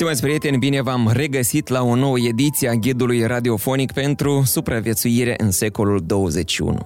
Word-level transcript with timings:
Stimați 0.00 0.22
prieteni, 0.22 0.58
bine 0.58 0.82
v-am 0.82 1.10
regăsit 1.12 1.68
la 1.68 1.82
o 1.82 1.94
nouă 1.94 2.18
ediție 2.18 2.68
a 2.68 2.74
ghidului 2.74 3.26
radiofonic 3.26 3.92
pentru 3.92 4.42
supraviețuire 4.44 5.34
în 5.38 5.50
secolul 5.50 6.02
21. 6.06 6.78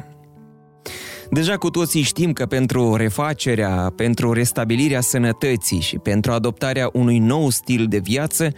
Deja 1.31 1.57
cu 1.57 1.71
toții 1.71 2.03
știm 2.03 2.33
că 2.33 2.47
pentru 2.47 2.95
refacerea, 2.95 3.93
pentru 3.97 4.33
restabilirea 4.33 5.01
sănătății 5.01 5.81
și 5.81 5.99
pentru 5.99 6.33
adoptarea 6.33 6.91
unui 6.93 7.19
nou 7.19 7.51
stil 7.51 7.87
de 7.89 7.99
viață, 7.99 8.53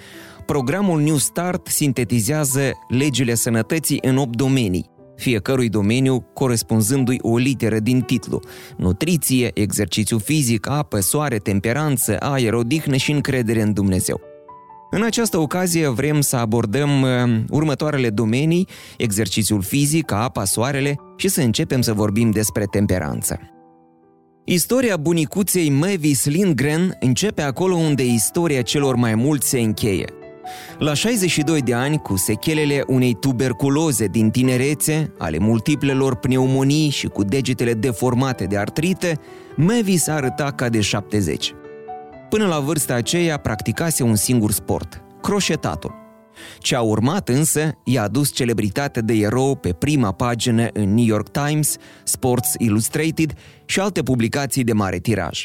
programul 0.47 1.01
New 1.01 1.17
Start 1.17 1.67
sintetizează 1.67 2.71
legile 2.89 3.35
sănătății 3.35 3.99
în 4.03 4.17
8 4.17 4.37
domenii, 4.37 4.91
fiecărui 5.17 5.69
domeniu 5.69 6.27
corespunzându-i 6.35 7.19
o 7.21 7.37
literă 7.37 7.79
din 7.79 8.01
titlu. 8.01 8.41
Nutriție, 8.77 9.51
exercițiu 9.55 10.19
fizic, 10.19 10.69
apă, 10.69 11.01
soare, 11.01 11.37
temperanță, 11.37 12.17
aer, 12.19 12.53
odihnă 12.53 12.97
și 12.97 13.11
încredere 13.13 13.63
în 13.63 13.73
Dumnezeu. 13.73 14.35
În 14.91 15.03
această 15.03 15.39
ocazie 15.39 15.89
vrem 15.89 16.21
să 16.21 16.37
abordăm 16.37 17.03
uh, 17.03 17.09
următoarele 17.51 18.11
domenii, 18.11 18.69
exercițiul 18.97 19.63
fizic, 19.63 20.13
apa, 20.13 20.45
soarele 20.45 20.97
și 21.17 21.29
să 21.29 21.41
începem 21.41 21.81
să 21.81 21.93
vorbim 21.93 22.31
despre 22.31 22.65
temperanță. 22.65 23.41
Istoria 24.45 24.97
bunicuței 24.97 25.71
Mavis 25.71 26.25
Lindgren 26.25 26.97
începe 27.01 27.43
acolo 27.43 27.75
unde 27.75 28.05
istoria 28.05 28.63
celor 28.63 28.95
mai 28.95 29.15
mulți 29.15 29.49
se 29.49 29.61
încheie. 29.61 30.05
La 30.79 30.95
62 30.95 31.61
de 31.61 31.75
ani, 31.75 31.99
cu 31.99 32.17
sechelele 32.17 32.85
unei 32.87 33.15
tuberculoze 33.15 34.07
din 34.07 34.31
tinerețe, 34.31 35.13
ale 35.19 35.39
multiplelor 35.39 36.17
pneumonii 36.17 36.91
și 36.91 37.07
cu 37.07 37.25
degetele 37.25 37.73
deformate 37.73 38.45
de 38.45 38.59
artrite, 38.59 39.19
Mavis 39.57 40.09
arăta 40.09 40.51
ca 40.51 40.69
de 40.69 40.81
70. 40.81 41.55
Până 42.29 42.47
la 42.47 42.61
vârsta 42.61 42.95
aceea 42.95 43.37
practicase 43.37 44.03
un 44.03 44.15
singur 44.15 44.53
sport, 44.53 45.03
croșetatul. 45.23 45.95
Ce 46.59 46.75
a 46.75 46.81
urmat 46.81 47.29
însă 47.29 47.73
i-a 47.85 48.03
adus 48.03 48.33
celebritate 48.33 49.01
de 49.01 49.15
erou 49.15 49.55
pe 49.57 49.73
prima 49.73 50.13
pagină 50.13 50.69
în 50.73 50.95
New 50.95 51.05
York 51.05 51.29
Times, 51.29 51.77
Sports 52.05 52.55
Illustrated 52.59 53.33
și 53.65 53.81
alte 53.81 54.03
publicații 54.03 54.65
de 54.65 54.73
mare 54.73 54.99
tiraj. 54.99 55.45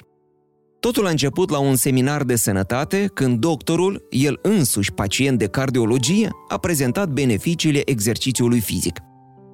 Totul 0.80 1.06
a 1.06 1.10
început 1.10 1.50
la 1.50 1.60
un 1.60 1.76
seminar 1.76 2.24
de 2.24 2.36
sănătate 2.36 3.12
când 3.14 3.40
doctorul, 3.40 4.08
el 4.10 4.40
însuși 4.42 4.92
pacient 4.92 5.38
de 5.38 5.48
cardiologie, 5.48 6.30
a 6.48 6.58
prezentat 6.58 7.10
beneficiile 7.10 7.82
exercițiului 7.86 8.60
fizic. 8.60 9.00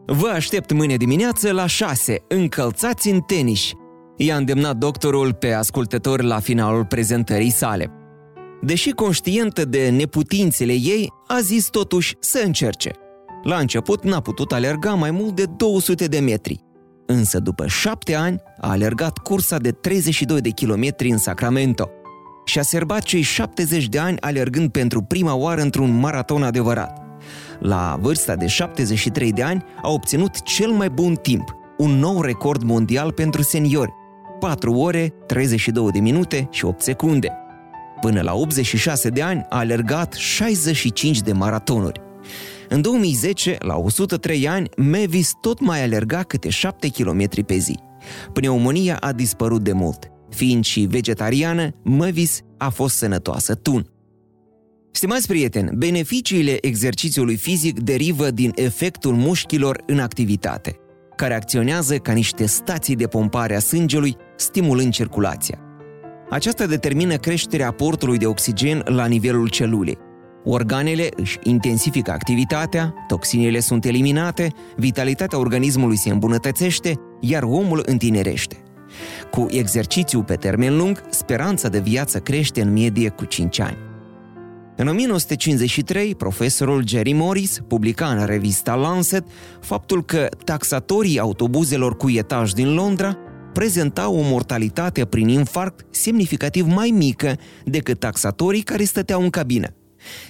Vă 0.06 0.28
aștept 0.28 0.72
mâine 0.72 0.96
dimineață 0.96 1.52
la 1.52 1.66
6, 1.66 2.24
încălțați 2.28 3.10
în 3.10 3.20
tenis, 3.20 3.72
i-a 4.18 4.36
îndemnat 4.36 4.76
doctorul 4.76 5.34
pe 5.34 5.54
ascultători 5.54 6.26
la 6.26 6.40
finalul 6.40 6.86
prezentării 6.86 7.50
sale. 7.50 7.92
Deși 8.62 8.90
conștientă 8.90 9.66
de 9.66 9.90
neputințele 9.90 10.74
ei, 10.74 11.14
a 11.28 11.40
zis 11.40 11.68
totuși 11.68 12.16
să 12.20 12.42
încerce. 12.46 12.92
La 13.44 13.58
început 13.58 14.04
n-a 14.04 14.20
putut 14.20 14.52
alerga 14.52 14.94
mai 14.94 15.12
mult 15.12 15.36
de 15.36 15.44
200 15.58 16.06
de 16.06 16.20
metri, 16.20 16.64
însă 17.06 17.40
după 17.40 17.68
șapte 17.68 18.16
ani 18.16 18.42
a 18.62 18.70
alergat 18.70 19.18
cursa 19.18 19.58
de 19.58 19.72
32 19.72 20.42
de 20.42 20.50
kilometri 20.50 21.10
în 21.10 21.18
Sacramento 21.18 21.90
și 22.46 22.60
a 22.60 22.62
serbat 22.62 23.02
cei 23.02 23.22
70 23.22 23.88
de 23.88 24.00
ani 24.00 24.20
alergând 24.20 24.72
pentru 24.72 25.02
prima 25.02 25.36
oară 25.36 25.62
într-un 25.62 26.00
maraton 26.00 26.44
adevărat. 26.44 27.02
La 27.60 27.98
vârsta 28.02 28.36
de 28.36 28.48
73 28.48 29.32
de 29.32 29.44
ani 29.44 29.64
a 29.82 29.90
obținut 29.90 30.42
cel 30.42 30.72
mai 30.72 30.90
bun 30.90 31.16
timp, 31.16 31.56
un 31.78 31.92
nou 31.92 32.22
record 32.22 32.64
mondial 32.64 33.12
pentru 33.12 33.42
seniori, 33.42 33.94
4 34.40 34.74
ore, 34.74 35.14
32 35.26 35.92
de 35.92 36.00
minute 36.00 36.48
și 36.52 36.66
8 36.66 36.82
secunde. 36.82 37.32
Până 38.02 38.22
la 38.22 38.34
86 38.34 39.10
de 39.10 39.22
ani 39.22 39.46
a 39.50 39.58
alergat 39.58 40.14
65 40.14 41.22
de 41.22 41.32
maratonuri. 41.32 42.02
În 42.70 42.82
2010, 42.82 43.56
la 43.60 43.76
103 43.76 44.48
ani, 44.48 44.70
Mavis 44.76 45.32
tot 45.42 45.60
mai 45.60 45.84
alerga 45.84 46.24
câte 46.24 46.50
7 46.50 46.88
km 46.88 47.46
pe 47.46 47.58
zi. 47.58 47.80
Pneumonia 48.34 48.98
a 49.00 49.12
dispărut 49.12 49.64
de 49.64 49.72
mult. 49.72 50.12
Fiind 50.30 50.64
și 50.64 50.82
vegetariană, 50.82 51.70
Mavis 51.84 52.42
a 52.58 52.70
fost 52.70 52.96
sănătoasă 52.96 53.56
tun. 53.56 53.88
Stimați 54.92 55.28
prieteni, 55.28 55.70
beneficiile 55.78 56.66
exercițiului 56.66 57.36
fizic 57.36 57.80
derivă 57.80 58.32
din 58.32 58.52
efectul 58.56 59.14
mușchilor 59.14 59.84
în 59.86 60.00
activitate– 60.00 60.76
care 61.18 61.36
acționează 61.36 61.98
ca 61.98 62.12
niște 62.12 62.46
stații 62.46 62.96
de 62.96 63.08
pompare 63.08 63.56
a 63.56 63.60
sângelui, 63.60 64.18
stimulând 64.38 64.94
circulația. 64.94 65.60
Aceasta 66.30 66.66
determină 66.66 67.16
creșterea 67.16 67.68
aportului 67.68 68.18
de 68.18 68.26
oxigen 68.26 68.82
la 68.86 69.06
nivelul 69.06 69.50
celulei. 69.50 69.98
Organele 70.44 71.10
își 71.16 71.38
intensifică 71.44 72.12
activitatea, 72.12 72.94
toxinele 73.08 73.60
sunt 73.60 73.86
eliminate, 73.86 74.54
vitalitatea 74.76 75.40
organismului 75.40 75.98
se 75.98 76.10
îmbunătățește, 76.10 76.94
iar 77.20 77.44
omul 77.44 77.84
întinerește. 77.86 78.58
Cu 79.32 79.46
exercițiu 79.50 80.24
pe 80.24 80.36
termen 80.36 80.78
lung, 80.78 81.04
speranța 81.10 81.70
de 81.70 81.80
viață 81.80 82.20
crește 82.20 82.62
în 82.62 82.74
medie 82.74 83.10
cu 83.10 83.26
5 83.26 83.60
ani. 83.60 83.78
În 84.76 84.88
1953, 84.88 86.16
profesorul 86.16 86.88
Jerry 86.88 87.14
Morris 87.14 87.60
publica 87.68 88.08
în 88.08 88.26
revista 88.26 88.76
Lancet 88.76 89.24
faptul 89.62 90.06
că 90.06 90.28
taxatorii 90.44 91.20
autobuzelor 91.20 91.98
cu 91.98 92.10
etaj 92.10 92.52
din 92.52 92.74
Londra 92.74 93.18
prezentau 93.58 94.16
o 94.16 94.22
mortalitate 94.22 95.06
prin 95.06 95.28
infarct 95.28 95.86
semnificativ 95.90 96.66
mai 96.66 96.90
mică 96.90 97.36
decât 97.66 98.00
taxatorii 98.00 98.62
care 98.62 98.84
stăteau 98.84 99.22
în 99.22 99.30
cabină. 99.30 99.68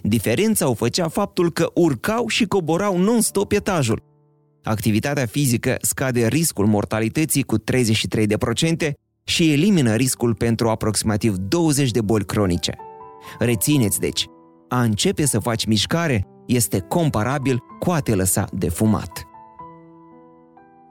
Diferența 0.01 0.69
o 0.69 0.73
făcea 0.73 1.07
faptul 1.07 1.51
că 1.51 1.71
urcau 1.73 2.27
și 2.27 2.45
coborau 2.45 2.97
non-stop 2.97 3.51
etajul. 3.51 4.03
Activitatea 4.63 5.25
fizică 5.25 5.75
scade 5.81 6.27
riscul 6.27 6.65
mortalității 6.65 7.43
cu 7.43 7.57
33% 7.57 7.63
și 9.23 9.51
elimină 9.51 9.95
riscul 9.95 10.35
pentru 10.35 10.69
aproximativ 10.69 11.35
20 11.35 11.91
de 11.91 12.01
boli 12.01 12.25
cronice. 12.25 12.75
Rețineți, 13.39 13.99
deci, 13.99 14.25
a 14.69 14.81
începe 14.81 15.25
să 15.25 15.39
faci 15.39 15.65
mișcare 15.65 16.25
este 16.45 16.79
comparabil 16.79 17.59
cu 17.79 17.91
a 17.91 17.99
te 17.99 18.15
lăsa 18.15 18.47
de 18.53 18.69
fumat. 18.69 19.26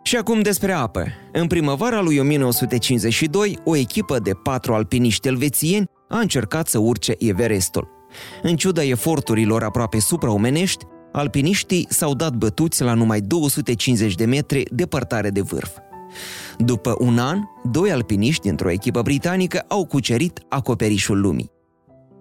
Și 0.07 0.17
acum 0.17 0.41
despre 0.41 0.73
apă. 0.73 1.07
În 1.33 1.47
primăvara 1.47 2.01
lui 2.01 2.19
1952, 2.19 3.59
o 3.65 3.77
echipă 3.77 4.19
de 4.19 4.33
patru 4.33 4.75
alpiniști 4.75 5.29
elvețieni 5.29 5.91
a 6.09 6.19
încercat 6.19 6.69
să 6.69 6.79
urce 6.79 7.15
Everestul. 7.19 7.89
În 8.43 8.57
ciuda 8.57 8.83
eforturilor 8.85 9.63
aproape 9.63 9.99
supraomenești, 9.99 10.85
alpiniștii 11.13 11.87
s-au 11.89 12.15
dat 12.15 12.33
bătuți 12.33 12.83
la 12.83 12.95
numai 12.95 13.21
250 13.21 14.15
de 14.15 14.25
metri 14.25 14.63
departare 14.71 15.31
de 15.31 15.41
vârf. 15.41 15.77
După 16.59 16.97
un 16.99 17.19
an, 17.19 17.39
doi 17.71 17.93
alpiniști 17.93 18.43
dintr-o 18.43 18.71
echipă 18.71 19.03
britanică 19.03 19.65
au 19.69 19.87
cucerit 19.87 20.43
acoperișul 20.49 21.21
lumii. 21.21 21.51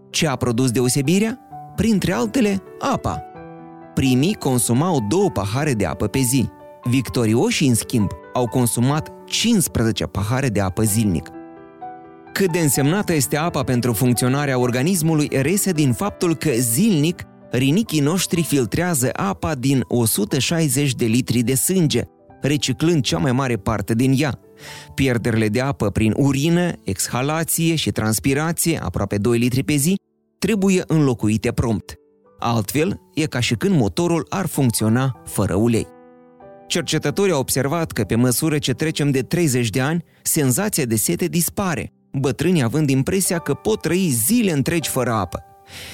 Ce 0.10 0.28
a 0.28 0.36
produs 0.36 0.72
deosebirea? 0.72 1.40
printre 1.76 2.14
altele, 2.14 2.64
apa. 2.80 3.24
Primii 3.94 4.36
consumau 4.36 5.06
două 5.10 5.30
pahare 5.30 5.74
de 5.74 5.86
apă 5.86 6.08
pe 6.08 6.20
zi. 6.20 6.50
Victorioșii, 6.90 7.68
în 7.68 7.76
schimb, 7.76 8.12
au 8.34 8.48
consumat 8.48 9.12
15 9.26 10.06
pahare 10.06 10.48
de 10.48 10.60
apă 10.60 10.84
zilnic. 10.84 11.30
Cât 12.34 12.52
de 12.52 12.60
însemnată 12.60 13.14
este 13.14 13.38
apa 13.38 13.64
pentru 13.64 13.94
funcționarea 13.94 14.60
organismului 14.60 15.30
rese 15.32 15.72
din 15.72 15.94
faptul 15.94 16.36
că 16.36 16.50
zilnic 16.52 17.24
rinichii 17.52 18.00
noștri 18.00 18.44
filtrează 18.44 19.10
apa 19.14 19.56
din 19.56 19.84
160 19.88 20.94
de 20.94 21.06
litri 21.06 21.42
de 21.42 21.56
sânge, 21.56 22.02
reciclând 22.42 23.04
cea 23.04 23.18
mai 23.18 23.32
mare 23.32 23.56
parte 23.56 23.94
din 23.94 24.14
ea. 24.18 24.40
Pierderile 24.94 25.48
de 25.48 25.62
apă 25.62 25.90
prin 25.90 26.14
urină, 26.18 26.72
exhalație 26.84 27.76
și 27.76 27.92
transpirație, 27.92 28.80
aproape 28.84 29.18
2 29.18 29.38
litri 29.38 29.64
pe 29.64 29.76
zi, 29.76 30.00
trebuie 30.40 30.84
înlocuite 30.88 31.52
prompt. 31.52 31.94
Altfel, 32.40 33.02
e 33.14 33.26
ca 33.26 33.40
și 33.40 33.56
când 33.56 33.76
motorul 33.76 34.26
ar 34.30 34.46
funcționa 34.46 35.22
fără 35.24 35.56
ulei. 35.56 35.95
Cercetătorii 36.68 37.34
au 37.34 37.40
observat 37.40 37.92
că 37.92 38.04
pe 38.04 38.16
măsură 38.16 38.58
ce 38.58 38.74
trecem 38.74 39.12
de 39.12 39.22
30 39.22 39.70
de 39.70 39.82
ani, 39.82 40.04
senzația 40.22 40.86
de 40.86 40.96
sete 40.96 41.26
dispare, 41.26 41.92
bătrânii 42.12 42.64
având 42.64 42.90
impresia 42.90 43.40
că 43.40 43.54
pot 43.54 43.82
trăi 43.82 44.10
zile 44.10 44.52
întregi 44.52 44.90
fără 44.90 45.12
apă. 45.12 45.44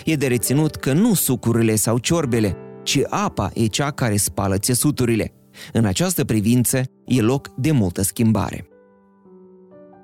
E 0.05 0.15
de 0.15 0.27
reținut 0.27 0.75
că 0.75 0.93
nu 0.93 1.13
sucurile 1.13 1.75
sau 1.75 1.97
ciorbele, 1.97 2.55
ci 2.83 2.99
apa 3.09 3.51
e 3.53 3.65
cea 3.65 3.91
care 3.91 4.15
spală 4.15 4.57
țesuturile. 4.57 5.33
În 5.73 5.85
această 5.85 6.25
privință 6.25 6.81
e 7.05 7.21
loc 7.21 7.49
de 7.57 7.71
multă 7.71 8.01
schimbare. 8.01 8.65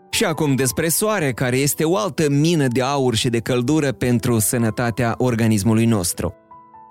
Și 0.10 0.25
acum 0.25 0.56
despre 0.56 0.88
soare, 0.88 1.31
care 1.31 1.58
este 1.58 1.84
o 1.84 1.98
altă 1.98 2.30
mină 2.30 2.68
de 2.68 2.81
aur 2.81 3.16
și 3.16 3.30
de 3.30 3.40
căldură 3.40 3.92
pentru 3.92 4.40
sănătatea 4.40 5.16
organismului 5.18 5.86
nostru. 5.86 6.36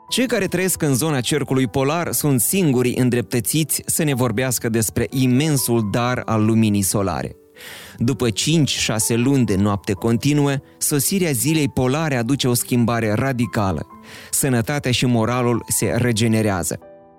Cei 0.09 0.27
care 0.27 0.47
trăiesc 0.47 0.83
în 0.83 0.95
zona 0.95 1.21
cercului 1.21 1.67
polar 1.67 2.13
sunt 2.13 2.41
singurii 2.41 2.97
îndreptățiți 2.97 3.83
să 3.87 4.05
ne 4.05 4.15
vorbească 4.15 4.69
despre 4.69 5.07
imensul 5.11 5.89
dar 5.91 6.23
al 6.25 6.45
luminii 6.45 6.83
solare. 6.83 7.37
După 7.97 8.29
5-6 8.31 8.33
luni 9.09 9.45
de 9.45 9.57
noapte 9.57 9.93
continuă, 9.93 10.55
sosirea 10.79 11.31
zilei 11.31 11.69
polare 11.69 12.17
aduce 12.17 12.49
o 12.49 12.55
schimbare 12.55 13.13
radicală. 13.13 13.87
Sănătatea 14.31 14.91
și 14.91 15.07
moralul 15.07 15.65
se 15.69 15.93
regenerează. 15.97 16.79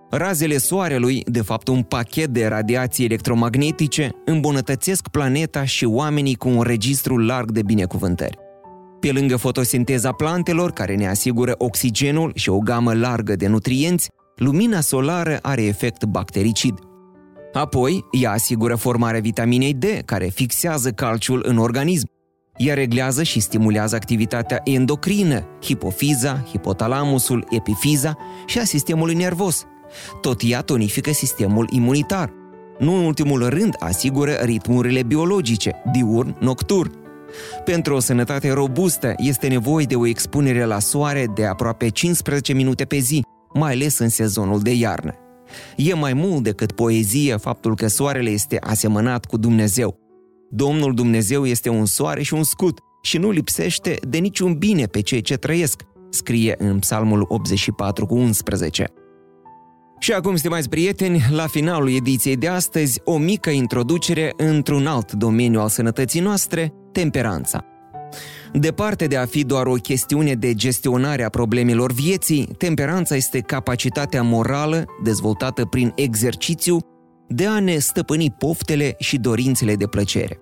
Razele 0.09 0.57
soarelui, 0.57 1.23
de 1.25 1.41
fapt 1.41 1.67
un 1.67 1.81
pachet 1.81 2.29
de 2.29 2.45
radiații 2.45 3.05
electromagnetice, 3.05 4.11
îmbunătățesc 4.25 5.07
planeta 5.07 5.65
și 5.65 5.85
oamenii 5.85 6.35
cu 6.35 6.49
un 6.49 6.61
registru 6.61 7.17
larg 7.17 7.51
de 7.51 7.61
binecuvântări. 7.61 8.46
Pe 8.99 9.11
lângă 9.11 9.35
fotosinteza 9.35 10.11
plantelor, 10.11 10.71
care 10.71 10.95
ne 10.95 11.07
asigură 11.07 11.55
oxigenul 11.57 12.31
și 12.35 12.49
o 12.49 12.59
gamă 12.59 12.93
largă 12.93 13.35
de 13.35 13.47
nutrienți, 13.47 14.09
lumina 14.35 14.79
solară 14.79 15.39
are 15.41 15.63
efect 15.63 16.05
bactericid. 16.05 16.79
Apoi, 17.53 18.05
ea 18.11 18.31
asigură 18.31 18.75
formarea 18.75 19.19
vitaminei 19.19 19.73
D, 19.73 19.85
care 20.05 20.25
fixează 20.25 20.91
calciul 20.91 21.43
în 21.45 21.57
organism. 21.57 22.07
Ea 22.57 22.73
reglează 22.73 23.23
și 23.23 23.39
stimulează 23.39 23.95
activitatea 23.95 24.61
endocrină, 24.63 25.45
hipofiza, 25.61 26.43
hipotalamusul, 26.49 27.47
epifiza 27.49 28.17
și 28.45 28.59
a 28.59 28.63
sistemului 28.63 29.13
nervos. 29.13 29.65
Tot 30.21 30.41
ea 30.43 30.61
tonifică 30.61 31.11
sistemul 31.11 31.67
imunitar. 31.71 32.33
Nu 32.79 32.95
în 32.95 33.05
ultimul 33.05 33.49
rând 33.49 33.75
asigură 33.79 34.31
ritmurile 34.31 35.03
biologice, 35.03 35.75
diurn-nocturn. 35.91 37.06
Pentru 37.65 37.95
o 37.95 37.99
sănătate 37.99 38.51
robustă 38.51 39.13
este 39.17 39.47
nevoie 39.47 39.85
de 39.85 39.95
o 39.95 40.07
expunere 40.07 40.65
la 40.65 40.79
soare 40.79 41.27
de 41.35 41.45
aproape 41.45 41.89
15 41.89 42.53
minute 42.53 42.85
pe 42.85 42.97
zi, 42.97 43.23
mai 43.53 43.71
ales 43.71 43.99
în 43.99 44.09
sezonul 44.09 44.59
de 44.59 44.73
iarnă. 44.73 45.13
E 45.75 45.93
mai 45.93 46.13
mult 46.13 46.43
decât 46.43 46.71
poezie 46.71 47.35
faptul 47.35 47.75
că 47.75 47.87
soarele 47.87 48.29
este 48.29 48.57
asemănat 48.59 49.25
cu 49.25 49.37
Dumnezeu. 49.37 49.97
Domnul 50.49 50.93
Dumnezeu 50.93 51.45
este 51.45 51.69
un 51.69 51.85
soare 51.85 52.21
și 52.21 52.33
un 52.33 52.43
scut 52.43 52.79
și 53.01 53.17
nu 53.17 53.29
lipsește 53.29 53.97
de 54.07 54.17
niciun 54.17 54.53
bine 54.53 54.85
pe 54.85 55.01
cei 55.01 55.21
ce 55.21 55.35
trăiesc, 55.35 55.81
scrie 56.09 56.55
în 56.57 56.79
Psalmul 56.79 57.25
84 57.27 58.05
cu 58.05 58.15
11. 58.15 58.87
Și 59.99 60.13
acum, 60.13 60.35
stimați 60.35 60.69
prieteni, 60.69 61.21
la 61.29 61.47
finalul 61.47 61.89
ediției 61.89 62.35
de 62.35 62.47
astăzi, 62.47 63.01
o 63.03 63.17
mică 63.17 63.49
introducere 63.49 64.33
într-un 64.37 64.87
alt 64.87 65.11
domeniu 65.11 65.59
al 65.59 65.69
sănătății 65.69 66.19
noastre, 66.19 66.73
temperanța. 66.91 67.65
Departe 68.53 69.07
de 69.07 69.17
a 69.17 69.25
fi 69.25 69.43
doar 69.43 69.65
o 69.65 69.73
chestiune 69.73 70.33
de 70.33 70.53
gestionare 70.53 71.23
a 71.23 71.29
problemelor 71.29 71.91
vieții, 71.91 72.49
temperanța 72.57 73.15
este 73.15 73.39
capacitatea 73.39 74.23
morală, 74.23 74.85
dezvoltată 75.03 75.65
prin 75.65 75.91
exercițiu, 75.95 76.79
de 77.27 77.45
a 77.45 77.59
ne 77.59 77.77
stăpâni 77.77 78.35
poftele 78.37 78.95
și 78.99 79.17
dorințele 79.17 79.75
de 79.75 79.87
plăcere. 79.87 80.39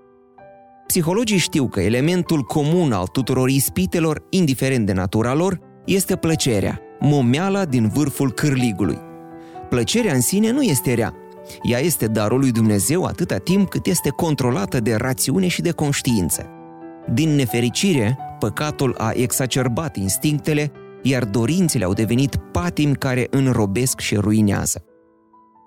Psihologii 0.88 1.38
știu 1.38 1.68
că 1.68 1.82
elementul 1.82 2.42
comun 2.42 2.92
al 2.92 3.08
tuturor 3.08 3.50
ispitelor, 3.50 4.26
indiferent 4.30 4.86
de 4.86 4.94
natura 4.94 5.34
lor, 5.34 5.60
este 5.86 6.16
plăcerea, 6.16 6.80
momeala 7.00 7.66
din 7.66 7.88
vârful 7.88 8.32
cârligului. 8.32 8.98
Plăcerea 9.70 10.14
în 10.14 10.22
sine 10.22 10.52
nu 10.52 10.62
este 10.62 10.94
rea. 10.94 11.14
Ea 11.62 11.80
este 11.80 12.08
darul 12.08 12.40
lui 12.40 12.52
Dumnezeu 12.52 13.04
atâta 13.04 13.38
timp 13.38 13.70
cât 13.70 13.86
este 13.86 14.10
controlată 14.10 14.80
de 14.80 14.96
rațiune 14.96 15.48
și 15.48 15.62
de 15.62 15.72
conștiință. 15.72 16.50
Din 17.14 17.30
nefericire, 17.30 18.18
păcatul 18.40 18.96
a 18.98 19.12
exacerbat 19.14 19.96
instinctele, 19.96 20.72
iar 21.02 21.26
dorințele 21.26 21.84
au 21.84 21.94
devenit 21.94 22.36
patimi 22.52 22.96
care 22.96 23.28
înrobesc 23.30 24.00
și 24.00 24.16
ruinează. 24.16 24.84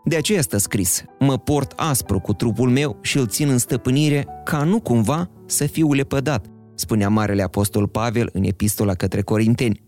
De 0.05 0.17
aceea 0.17 0.43
stă 0.43 0.57
scris, 0.57 1.05
mă 1.19 1.39
port 1.39 1.73
aspru 1.77 2.21
cu 2.21 2.33
trupul 2.33 2.71
meu 2.71 2.99
și 3.01 3.19
îl 3.19 3.27
țin 3.27 3.49
în 3.49 3.59
stăpânire 3.59 4.27
ca 4.45 4.65
nu 4.65 4.81
cumva 4.81 5.31
să 5.47 5.67
fiu 5.67 5.93
lepădat, 5.93 6.47
spunea 6.75 7.09
Marele 7.09 7.43
Apostol 7.43 7.89
Pavel 7.89 8.31
în 8.33 8.43
epistola 8.45 8.95
către 8.95 9.23
Corinteni. 9.23 9.83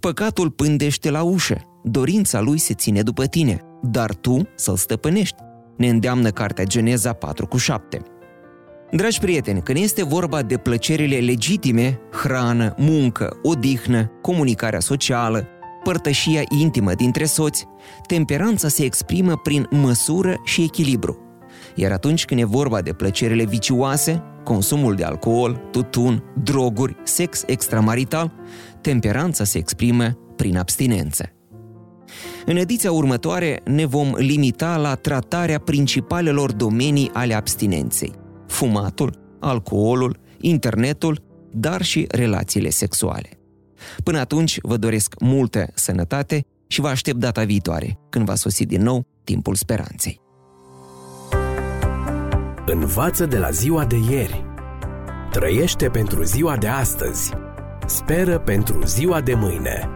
Păcatul 0.00 0.50
pândește 0.50 1.10
la 1.10 1.22
ușă, 1.22 1.56
dorința 1.84 2.40
lui 2.40 2.58
se 2.58 2.74
ține 2.74 3.02
după 3.02 3.26
tine, 3.26 3.60
dar 3.86 4.14
tu 4.14 4.48
să-l 4.54 4.76
stăpânești, 4.76 5.36
ne 5.76 5.88
îndeamnă 5.88 6.30
cartea 6.30 6.64
Geneza 6.64 7.12
4 7.12 7.46
cu 7.46 7.56
7. 7.56 8.02
Dragi 8.90 9.18
prieteni, 9.18 9.62
când 9.62 9.78
este 9.78 10.04
vorba 10.04 10.42
de 10.42 10.56
plăcerile 10.56 11.16
legitime, 11.16 12.00
hrană, 12.12 12.74
muncă, 12.76 13.36
odihnă, 13.42 14.10
comunicarea 14.22 14.80
socială, 14.80 15.46
părtășia 15.82 16.42
intimă 16.58 16.94
dintre 16.94 17.24
soți, 17.24 17.66
temperanța 18.06 18.68
se 18.68 18.84
exprimă 18.84 19.36
prin 19.36 19.66
măsură 19.70 20.40
și 20.44 20.62
echilibru. 20.62 21.18
Iar 21.74 21.92
atunci 21.92 22.24
când 22.24 22.40
e 22.40 22.44
vorba 22.44 22.80
de 22.80 22.92
plăcerile 22.92 23.44
vicioase, 23.44 24.22
consumul 24.44 24.94
de 24.94 25.04
alcool, 25.04 25.68
tutun, 25.70 26.24
droguri, 26.42 26.96
sex 27.02 27.42
extramarital, 27.46 28.32
temperanța 28.80 29.44
se 29.44 29.58
exprimă 29.58 30.18
prin 30.36 30.56
abstinență. 30.56 31.35
În 32.48 32.56
ediția 32.56 32.92
următoare 32.92 33.60
ne 33.64 33.86
vom 33.86 34.14
limita 34.14 34.76
la 34.76 34.94
tratarea 34.94 35.58
principalelor 35.58 36.52
domenii 36.52 37.10
ale 37.12 37.34
abstinenței– 37.34 38.12
fumatul, 38.46 39.18
alcoolul, 39.40 40.18
internetul, 40.38 41.22
dar 41.52 41.82
și 41.82 42.06
relațiile 42.10 42.68
sexuale. 42.68 43.28
Până 44.04 44.18
atunci 44.18 44.58
vă 44.62 44.76
doresc 44.76 45.14
multă 45.20 45.66
sănătate 45.74 46.44
și 46.66 46.80
vă 46.80 46.88
aștept 46.88 47.18
data 47.18 47.44
viitoare, 47.44 47.98
când 48.08 48.24
va 48.24 48.34
sosi 48.34 48.66
din 48.66 48.82
nou 48.82 49.06
timpul 49.24 49.54
speranței. 49.54 50.20
Învață 52.66 53.26
de 53.26 53.38
la 53.38 53.50
ziua 53.50 53.84
de 53.84 53.96
ieri. 54.10 54.44
Trăiește 55.30 55.88
pentru 55.88 56.22
ziua 56.22 56.56
de 56.56 56.66
astăzi. 56.66 57.32
Speră 57.86 58.38
pentru 58.38 58.82
ziua 58.84 59.20
de 59.20 59.34
mâine. 59.34 59.95